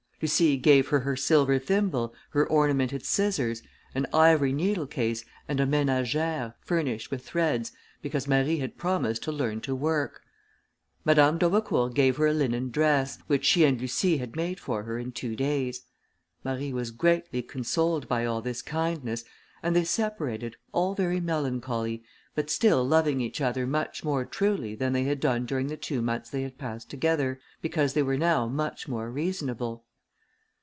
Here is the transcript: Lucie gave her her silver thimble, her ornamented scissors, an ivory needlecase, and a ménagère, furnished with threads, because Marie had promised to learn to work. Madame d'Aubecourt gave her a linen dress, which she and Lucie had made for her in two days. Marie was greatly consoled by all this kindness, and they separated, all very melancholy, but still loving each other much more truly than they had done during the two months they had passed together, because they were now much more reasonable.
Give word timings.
Lucie 0.23 0.55
gave 0.55 0.89
her 0.89 0.99
her 0.99 1.15
silver 1.15 1.57
thimble, 1.57 2.13
her 2.29 2.45
ornamented 2.47 3.03
scissors, 3.03 3.63
an 3.95 4.05
ivory 4.13 4.53
needlecase, 4.53 5.25
and 5.47 5.59
a 5.59 5.65
ménagère, 5.65 6.53
furnished 6.63 7.09
with 7.09 7.25
threads, 7.25 7.71
because 8.03 8.27
Marie 8.27 8.59
had 8.59 8.77
promised 8.77 9.23
to 9.23 9.31
learn 9.31 9.59
to 9.59 9.73
work. 9.73 10.21
Madame 11.03 11.39
d'Aubecourt 11.39 11.95
gave 11.95 12.17
her 12.17 12.27
a 12.27 12.35
linen 12.35 12.69
dress, 12.69 13.17
which 13.25 13.43
she 13.43 13.63
and 13.63 13.81
Lucie 13.81 14.17
had 14.17 14.35
made 14.35 14.59
for 14.59 14.83
her 14.83 14.99
in 14.99 15.11
two 15.11 15.35
days. 15.35 15.85
Marie 16.43 16.71
was 16.71 16.91
greatly 16.91 17.41
consoled 17.41 18.07
by 18.07 18.23
all 18.23 18.43
this 18.43 18.61
kindness, 18.61 19.25
and 19.63 19.75
they 19.75 19.83
separated, 19.83 20.55
all 20.71 20.93
very 20.93 21.19
melancholy, 21.19 22.03
but 22.35 22.51
still 22.51 22.87
loving 22.87 23.21
each 23.21 23.41
other 23.41 23.65
much 23.65 24.03
more 24.03 24.23
truly 24.23 24.75
than 24.75 24.93
they 24.93 25.05
had 25.05 25.19
done 25.19 25.47
during 25.47 25.65
the 25.65 25.75
two 25.77 25.99
months 25.99 26.29
they 26.29 26.43
had 26.43 26.59
passed 26.59 26.91
together, 26.91 27.39
because 27.59 27.95
they 27.95 28.03
were 28.03 28.17
now 28.17 28.45
much 28.47 28.87
more 28.87 29.09
reasonable. 29.09 29.83